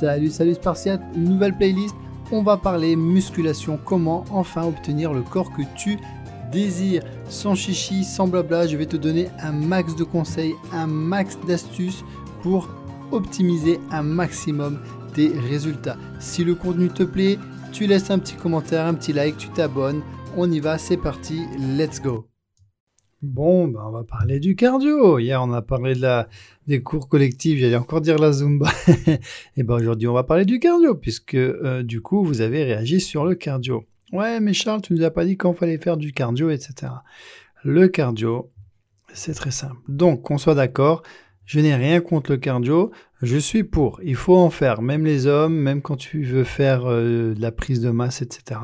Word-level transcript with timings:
Salut, 0.00 0.30
salut 0.30 0.54
Spartiate, 0.54 1.02
nouvelle 1.14 1.54
playlist. 1.54 1.94
On 2.32 2.42
va 2.42 2.56
parler 2.56 2.96
musculation, 2.96 3.78
comment 3.84 4.24
enfin 4.30 4.64
obtenir 4.64 5.12
le 5.12 5.20
corps 5.20 5.52
que 5.52 5.60
tu 5.76 5.98
désires. 6.50 7.02
Sans 7.28 7.54
chichi, 7.54 8.02
sans 8.02 8.26
blabla, 8.26 8.66
je 8.66 8.78
vais 8.78 8.86
te 8.86 8.96
donner 8.96 9.28
un 9.42 9.52
max 9.52 9.94
de 9.96 10.04
conseils, 10.04 10.54
un 10.72 10.86
max 10.86 11.36
d'astuces 11.46 12.02
pour 12.42 12.70
optimiser 13.12 13.78
un 13.90 14.02
maximum 14.02 14.80
tes 15.12 15.28
résultats. 15.50 15.98
Si 16.18 16.44
le 16.44 16.54
contenu 16.54 16.88
te 16.88 17.02
plaît, 17.02 17.38
tu 17.70 17.86
laisses 17.86 18.10
un 18.10 18.18
petit 18.18 18.36
commentaire, 18.36 18.86
un 18.86 18.94
petit 18.94 19.12
like, 19.12 19.36
tu 19.36 19.50
t'abonnes. 19.50 20.00
On 20.34 20.50
y 20.50 20.60
va, 20.60 20.78
c'est 20.78 20.96
parti, 20.96 21.42
let's 21.76 22.00
go. 22.00 22.29
Bon, 23.22 23.68
ben 23.68 23.82
on 23.84 23.90
va 23.90 24.02
parler 24.02 24.40
du 24.40 24.56
cardio. 24.56 25.18
Hier, 25.18 25.42
on 25.42 25.52
a 25.52 25.60
parlé 25.60 25.94
de 25.94 26.00
la, 26.00 26.26
des 26.66 26.82
cours 26.82 27.06
collectifs, 27.06 27.58
j'allais 27.58 27.76
encore 27.76 28.00
dire 28.00 28.18
la 28.18 28.32
Zumba. 28.32 28.70
Et 29.58 29.62
ben 29.62 29.74
aujourd'hui, 29.74 30.08
on 30.08 30.14
va 30.14 30.24
parler 30.24 30.46
du 30.46 30.58
cardio, 30.58 30.94
puisque 30.94 31.34
euh, 31.34 31.82
du 31.82 32.00
coup, 32.00 32.24
vous 32.24 32.40
avez 32.40 32.64
réagi 32.64 32.98
sur 32.98 33.26
le 33.26 33.34
cardio. 33.34 33.84
Ouais, 34.12 34.40
mais 34.40 34.54
Charles, 34.54 34.80
tu 34.80 34.94
nous 34.94 35.02
as 35.02 35.10
pas 35.10 35.26
dit 35.26 35.36
quand 35.36 35.52
fallait 35.52 35.76
faire 35.76 35.98
du 35.98 36.12
cardio, 36.12 36.48
etc. 36.48 36.92
Le 37.62 37.88
cardio, 37.88 38.50
c'est 39.12 39.34
très 39.34 39.50
simple. 39.50 39.76
Donc, 39.86 40.22
qu'on 40.22 40.38
soit 40.38 40.54
d'accord, 40.54 41.02
je 41.44 41.60
n'ai 41.60 41.74
rien 41.74 42.00
contre 42.00 42.30
le 42.30 42.38
cardio, 42.38 42.90
je 43.20 43.36
suis 43.36 43.64
pour. 43.64 44.00
Il 44.02 44.16
faut 44.16 44.36
en 44.36 44.48
faire, 44.48 44.80
même 44.80 45.04
les 45.04 45.26
hommes, 45.26 45.56
même 45.56 45.82
quand 45.82 45.96
tu 45.96 46.22
veux 46.22 46.44
faire 46.44 46.86
euh, 46.86 47.34
de 47.34 47.40
la 47.42 47.52
prise 47.52 47.82
de 47.82 47.90
masse, 47.90 48.22
etc. 48.22 48.60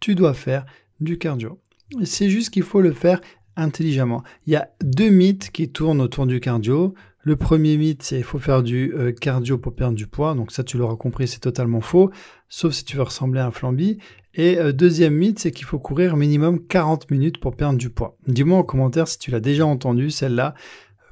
Tu 0.00 0.14
dois 0.14 0.32
faire 0.32 0.64
du 1.00 1.18
cardio. 1.18 1.60
C'est 2.04 2.30
juste 2.30 2.48
qu'il 2.48 2.62
faut 2.62 2.80
le 2.80 2.92
faire 2.92 3.20
intelligemment. 3.56 4.22
Il 4.46 4.52
y 4.52 4.56
a 4.56 4.70
deux 4.82 5.10
mythes 5.10 5.50
qui 5.50 5.70
tournent 5.70 6.00
autour 6.00 6.26
du 6.26 6.40
cardio. 6.40 6.94
Le 7.22 7.36
premier 7.36 7.76
mythe, 7.76 8.02
c'est 8.02 8.18
il 8.18 8.24
faut 8.24 8.38
faire 8.38 8.62
du 8.62 8.92
euh, 8.94 9.12
cardio 9.12 9.56
pour 9.56 9.74
perdre 9.74 9.94
du 9.94 10.06
poids. 10.06 10.34
Donc 10.34 10.52
ça, 10.52 10.62
tu 10.62 10.76
l'auras 10.76 10.96
compris, 10.96 11.26
c'est 11.26 11.40
totalement 11.40 11.80
faux, 11.80 12.10
sauf 12.48 12.74
si 12.74 12.84
tu 12.84 12.96
veux 12.96 13.02
ressembler 13.02 13.40
à 13.40 13.46
un 13.46 13.50
flambi. 13.50 13.98
Et 14.34 14.58
euh, 14.58 14.72
deuxième 14.72 15.14
mythe, 15.14 15.38
c'est 15.38 15.50
qu'il 15.50 15.64
faut 15.64 15.78
courir 15.78 16.16
minimum 16.16 16.66
40 16.66 17.10
minutes 17.10 17.38
pour 17.38 17.56
perdre 17.56 17.78
du 17.78 17.88
poids. 17.88 18.18
Dis-moi 18.26 18.58
en 18.58 18.62
commentaire 18.62 19.08
si 19.08 19.18
tu 19.18 19.30
l'as 19.30 19.40
déjà 19.40 19.64
entendu, 19.64 20.10
celle-là. 20.10 20.54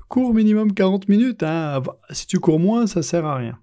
Cours 0.08 0.34
minimum 0.34 0.74
40 0.74 1.08
minutes. 1.08 1.42
Hein. 1.42 1.82
Si 2.10 2.26
tu 2.26 2.38
cours 2.38 2.60
moins, 2.60 2.86
ça 2.86 3.02
sert 3.02 3.24
à 3.24 3.36
rien. 3.36 3.58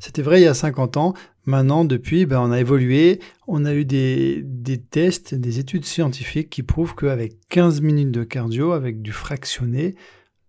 C'était 0.00 0.22
vrai 0.22 0.40
il 0.40 0.44
y 0.44 0.48
a 0.48 0.54
50 0.54 0.96
ans. 0.96 1.14
Maintenant, 1.46 1.84
depuis, 1.84 2.26
ben, 2.26 2.40
on 2.40 2.50
a 2.50 2.60
évolué. 2.60 3.20
On 3.46 3.64
a 3.64 3.74
eu 3.74 3.84
des, 3.84 4.44
tests, 4.90 5.34
des 5.34 5.58
études 5.58 5.84
scientifiques 5.84 6.50
qui 6.50 6.62
prouvent 6.62 6.94
qu'avec 6.94 7.34
15 7.48 7.80
minutes 7.80 8.10
de 8.10 8.24
cardio, 8.24 8.72
avec 8.72 9.02
du 9.02 9.12
fractionné, 9.12 9.94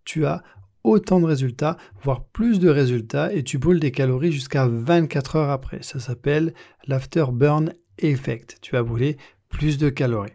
tu 0.05 0.25
as 0.25 0.43
autant 0.83 1.19
de 1.19 1.25
résultats, 1.25 1.77
voire 2.03 2.25
plus 2.25 2.59
de 2.59 2.69
résultats, 2.69 3.33
et 3.33 3.43
tu 3.43 3.57
brûles 3.57 3.79
des 3.79 3.91
calories 3.91 4.31
jusqu'à 4.31 4.67
24 4.67 5.35
heures 5.35 5.49
après. 5.49 5.81
Ça 5.81 5.99
s'appelle 5.99 6.53
l'afterburn 6.87 7.73
effect. 7.97 8.57
Tu 8.61 8.71
vas 8.73 8.83
brûler 8.83 9.17
plus 9.49 9.77
de 9.77 9.89
calories. 9.89 10.33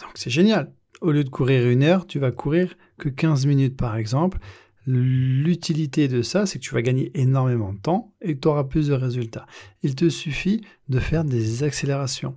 Donc 0.00 0.12
c'est 0.14 0.30
génial. 0.30 0.72
Au 1.00 1.12
lieu 1.12 1.24
de 1.24 1.28
courir 1.28 1.68
une 1.68 1.82
heure, 1.82 2.06
tu 2.06 2.18
vas 2.18 2.32
courir 2.32 2.74
que 2.98 3.08
15 3.08 3.46
minutes 3.46 3.76
par 3.76 3.96
exemple. 3.96 4.38
L'utilité 4.86 6.08
de 6.08 6.22
ça, 6.22 6.46
c'est 6.46 6.58
que 6.58 6.64
tu 6.64 6.74
vas 6.74 6.82
gagner 6.82 7.10
énormément 7.14 7.72
de 7.72 7.78
temps 7.78 8.14
et 8.22 8.34
que 8.34 8.40
tu 8.40 8.48
auras 8.48 8.64
plus 8.64 8.88
de 8.88 8.94
résultats. 8.94 9.46
Il 9.82 9.94
te 9.94 10.08
suffit 10.08 10.64
de 10.88 10.98
faire 10.98 11.24
des 11.24 11.62
accélérations, 11.62 12.36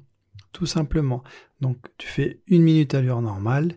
tout 0.52 0.66
simplement. 0.66 1.23
Donc 1.61 1.78
tu 1.98 2.08
fais 2.08 2.42
une 2.48 2.64
minute 2.64 2.94
à 2.94 3.02
l'heure 3.02 3.22
normale, 3.22 3.75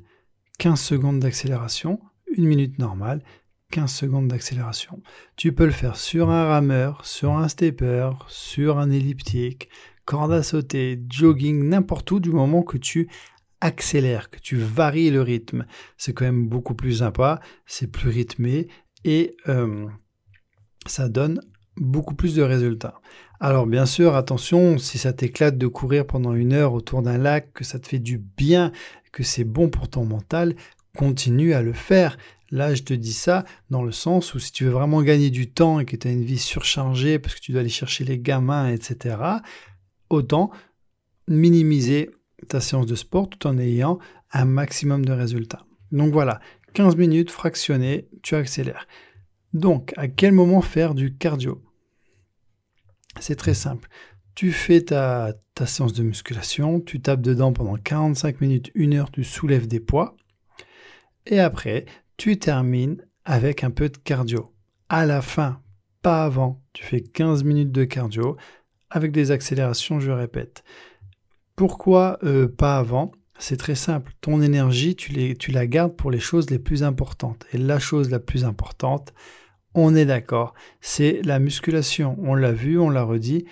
15 0.58 0.80
secondes 0.80 1.20
d'accélération, 1.20 2.00
une 2.36 2.46
minute 2.46 2.78
normale, 2.78 3.22
15 3.70 3.92
secondes 3.92 4.28
d'accélération. 4.28 5.02
Tu 5.36 5.52
peux 5.52 5.66
le 5.66 5.70
faire 5.70 5.96
sur 5.96 6.30
un 6.30 6.46
rameur, 6.46 7.04
sur 7.06 7.32
un 7.32 7.48
stepper, 7.48 8.10
sur 8.28 8.78
un 8.78 8.90
elliptique, 8.90 9.68
corde 10.04 10.32
à 10.32 10.42
sauter, 10.42 11.00
jogging, 11.08 11.68
n'importe 11.68 12.10
où 12.10 12.20
du 12.20 12.30
moment 12.30 12.62
que 12.62 12.78
tu 12.78 13.08
accélère, 13.60 14.30
que 14.30 14.38
tu 14.38 14.56
varies 14.56 15.10
le 15.10 15.22
rythme. 15.22 15.66
C'est 15.96 16.12
quand 16.12 16.24
même 16.24 16.48
beaucoup 16.48 16.74
plus 16.74 16.98
sympa, 16.98 17.40
c'est 17.66 17.86
plus 17.86 18.10
rythmé 18.10 18.68
et 19.04 19.36
euh, 19.48 19.86
ça 20.86 21.08
donne 21.08 21.40
beaucoup 21.76 22.14
plus 22.14 22.34
de 22.34 22.42
résultats. 22.42 23.00
Alors 23.40 23.66
bien 23.66 23.86
sûr, 23.86 24.14
attention, 24.14 24.78
si 24.78 24.98
ça 24.98 25.12
t'éclate 25.12 25.58
de 25.58 25.66
courir 25.66 26.06
pendant 26.06 26.34
une 26.34 26.52
heure 26.52 26.72
autour 26.72 27.02
d'un 27.02 27.18
lac, 27.18 27.52
que 27.52 27.64
ça 27.64 27.78
te 27.78 27.88
fait 27.88 27.98
du 27.98 28.18
bien, 28.18 28.72
que 29.12 29.22
c'est 29.22 29.44
bon 29.44 29.68
pour 29.68 29.88
ton 29.88 30.04
mental, 30.04 30.54
continue 30.96 31.54
à 31.54 31.62
le 31.62 31.72
faire. 31.72 32.16
Là, 32.50 32.74
je 32.74 32.82
te 32.82 32.94
dis 32.94 33.12
ça 33.12 33.44
dans 33.70 33.82
le 33.82 33.92
sens 33.92 34.34
où 34.34 34.38
si 34.38 34.52
tu 34.52 34.64
veux 34.64 34.70
vraiment 34.70 35.02
gagner 35.02 35.30
du 35.30 35.50
temps 35.50 35.80
et 35.80 35.84
que 35.84 35.96
tu 35.96 36.06
as 36.06 36.12
une 36.12 36.24
vie 36.24 36.38
surchargée 36.38 37.18
parce 37.18 37.34
que 37.34 37.40
tu 37.40 37.52
dois 37.52 37.62
aller 37.62 37.68
chercher 37.68 38.04
les 38.04 38.18
gamins, 38.18 38.68
etc., 38.68 39.16
autant 40.10 40.50
minimiser 41.26 42.10
ta 42.48 42.60
séance 42.60 42.86
de 42.86 42.94
sport 42.94 43.28
tout 43.28 43.46
en 43.46 43.58
ayant 43.58 43.98
un 44.32 44.44
maximum 44.44 45.04
de 45.04 45.12
résultats. 45.12 45.64
Donc 45.92 46.12
voilà, 46.12 46.40
15 46.74 46.96
minutes 46.96 47.30
fractionnées, 47.30 48.08
tu 48.22 48.34
accélères. 48.34 48.86
Donc, 49.52 49.92
à 49.96 50.08
quel 50.08 50.32
moment 50.32 50.60
faire 50.60 50.94
du 50.94 51.16
cardio? 51.16 51.62
C'est 53.20 53.36
très 53.36 53.54
simple. 53.54 53.88
Tu 54.34 54.50
fais 54.50 54.82
ta, 54.82 55.32
séance 55.64 55.92
de 55.92 56.02
musculation, 56.02 56.80
tu 56.80 57.00
tapes 57.00 57.20
dedans 57.20 57.52
pendant 57.52 57.76
45 57.76 58.40
minutes, 58.40 58.72
une 58.74 58.94
heure, 58.94 59.12
tu 59.12 59.22
soulèves 59.22 59.68
des 59.68 59.78
poids. 59.78 60.16
Et 61.26 61.38
après, 61.38 61.86
tu 62.16 62.38
termines 62.38 63.06
avec 63.24 63.62
un 63.62 63.70
peu 63.70 63.88
de 63.88 63.96
cardio. 63.96 64.52
À 64.88 65.06
la 65.06 65.22
fin, 65.22 65.62
pas 66.02 66.24
avant, 66.24 66.60
tu 66.72 66.84
fais 66.84 67.00
15 67.00 67.44
minutes 67.44 67.72
de 67.72 67.84
cardio 67.84 68.36
avec 68.90 69.12
des 69.12 69.30
accélérations, 69.30 70.00
je 70.00 70.10
répète. 70.10 70.64
Pourquoi 71.56 72.18
euh, 72.24 72.48
pas 72.48 72.78
avant? 72.78 73.12
C'est 73.38 73.56
très 73.56 73.74
simple. 73.74 74.12
Ton 74.20 74.42
énergie, 74.42 74.96
tu, 74.96 75.12
la 75.50 75.66
gardes 75.66 75.96
pour 75.96 76.10
les 76.10 76.20
choses 76.20 76.50
les 76.50 76.58
plus 76.58 76.82
importantes. 76.82 77.46
Et 77.52 77.58
la 77.58 77.78
chose 77.78 78.10
la 78.10 78.20
plus 78.20 78.44
importante, 78.44 79.12
on 79.74 79.94
est 79.94 80.06
d'accord, 80.06 80.54
c'est 80.80 81.20
la 81.24 81.38
musculation. 81.38 82.16
On 82.22 82.34
l'a 82.34 82.52
vu, 82.52 82.78
on 82.78 82.90
l'a 82.90 83.02
redit. 83.02 83.44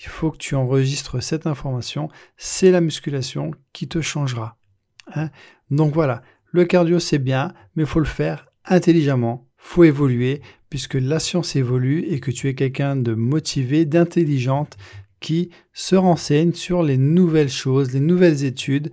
Il 0.00 0.08
faut 0.08 0.30
que 0.30 0.38
tu 0.38 0.54
enregistres 0.54 1.22
cette 1.22 1.46
information. 1.46 2.08
C'est 2.36 2.70
la 2.70 2.80
musculation 2.80 3.50
qui 3.72 3.88
te 3.88 4.00
changera. 4.00 4.56
Hein. 5.14 5.30
Donc 5.70 5.94
voilà, 5.94 6.22
le 6.50 6.64
cardio 6.64 6.98
c'est 6.98 7.18
bien, 7.18 7.52
mais 7.74 7.82
il 7.84 7.88
faut 7.88 8.00
le 8.00 8.06
faire 8.06 8.48
intelligemment. 8.64 9.46
faut 9.58 9.84
évoluer 9.84 10.42
puisque 10.70 10.94
la 10.94 11.18
science 11.18 11.56
évolue 11.56 12.00
et 12.08 12.20
que 12.20 12.30
tu 12.30 12.48
es 12.48 12.54
quelqu'un 12.54 12.96
de 12.96 13.14
motivé, 13.14 13.84
d'intelligente 13.84 14.76
qui 15.20 15.50
se 15.72 15.96
renseigne 15.96 16.52
sur 16.52 16.82
les 16.82 16.98
nouvelles 16.98 17.48
choses, 17.48 17.92
les 17.92 18.00
nouvelles 18.00 18.44
études 18.44 18.90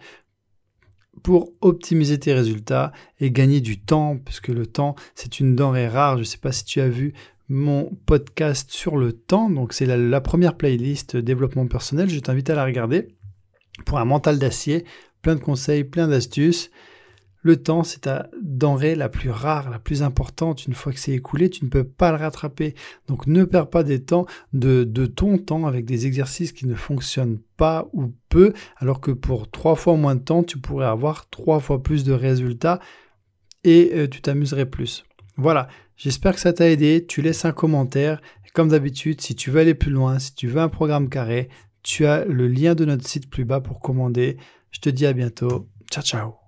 pour 1.21 1.53
optimiser 1.61 2.19
tes 2.19 2.33
résultats 2.33 2.91
et 3.19 3.31
gagner 3.31 3.61
du 3.61 3.79
temps, 3.79 4.17
puisque 4.17 4.49
le 4.49 4.65
temps, 4.65 4.95
c'est 5.15 5.39
une 5.39 5.55
denrée 5.55 5.87
rare. 5.87 6.15
Je 6.15 6.21
ne 6.21 6.25
sais 6.25 6.37
pas 6.37 6.51
si 6.51 6.65
tu 6.65 6.81
as 6.81 6.89
vu 6.89 7.13
mon 7.49 7.91
podcast 8.05 8.71
sur 8.71 8.97
le 8.97 9.13
temps, 9.13 9.49
donc 9.49 9.73
c'est 9.73 9.85
la, 9.85 10.21
première 10.21 10.57
playlist 10.57 11.17
développement 11.17 11.67
personnel, 11.67 12.09
je 12.09 12.19
t'invite 12.19 12.49
à 12.49 12.55
la 12.55 12.65
regarder 12.65 13.09
pour 13.85 13.99
un 13.99 14.05
mental 14.05 14.39
d'acier, 14.39 14.85
plein 15.21 15.35
de 15.35 15.41
conseils, 15.41 15.83
plein 15.83 16.07
d'astuces. 16.07 16.71
Le 17.43 17.57
temps, 17.57 17.83
c'est 17.83 18.01
ta 18.01 18.29
denrée 18.41 18.95
la 18.95 19.09
plus 19.09 19.29
rare, 19.29 19.69
la 19.69 19.77
plus 19.77 20.01
importante. 20.01 20.65
Une 20.65 20.73
fois 20.73 20.93
que 20.93 20.99
c'est 20.99 21.11
écoulé, 21.11 21.49
tu 21.49 21.65
ne 21.65 21.69
peux 21.69 21.83
pas 21.83 22.11
le 22.11 22.17
rattraper. 22.17 22.73
Donc 23.07 23.27
ne 23.27 23.43
perds 23.43 23.69
pas 23.69 23.83
des 23.83 24.01
temps 24.01 24.25
de, 24.53 24.85
ton 25.05 25.37
temps 25.37 25.67
avec 25.67 25.83
des 25.83 26.07
exercices 26.07 26.53
qui 26.53 26.65
ne 26.65 26.73
fonctionnent 26.73 27.39
pas 27.57 27.89
ou 27.91 28.13
peu, 28.29 28.53
alors 28.77 29.01
que 29.01 29.11
pour 29.11 29.51
trois 29.51 29.75
fois 29.75 29.97
moins 29.97 30.15
de 30.15 30.21
temps, 30.21 30.43
tu 30.43 30.57
pourrais 30.57 30.85
avoir 30.85 31.29
trois 31.29 31.59
fois 31.59 31.83
plus 31.83 32.05
de 32.05 32.13
résultats 32.13 32.79
et 33.65 33.91
euh, 33.93 34.07
tu 34.07 34.21
t'amuserais 34.21 34.65
plus. 34.65 35.03
Voilà, 35.35 35.67
j'espère 35.97 36.35
que 36.35 36.39
ça 36.39 36.53
t'a 36.53 36.69
aidé. 36.69 37.05
Tu 37.05 37.21
laisses 37.21 37.43
un 37.43 37.51
commentaire. 37.51 38.21
comme 38.53 38.69
d'habitude, 38.69 39.19
si 39.19 39.35
tu 39.35 39.51
veux 39.51 39.59
aller 39.59 39.73
plus 39.73 39.91
loin, 39.91 40.17
si 40.17 40.33
tu 40.33 40.47
veux 40.47 40.61
un 40.61 40.69
programme 40.69 41.09
carré, 41.09 41.49
tu 41.81 42.05
as 42.05 42.23
le 42.23 42.47
lien 42.47 42.73
de 42.73 42.85
notre 42.85 43.05
site 43.05 43.29
plus 43.29 43.43
bas 43.43 43.59
pour 43.59 43.81
commander. 43.81 44.37
Je 44.71 44.79
te 44.79 44.89
dis 44.89 45.05
à 45.05 45.11
bientôt. 45.11 45.67
Ciao, 45.91 46.03
ciao. 46.03 46.42